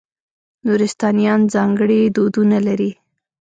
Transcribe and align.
نورستانیان 0.65 1.41
ځانګړي 1.53 1.99
دودونه 2.15 2.57
لري. 2.67 2.91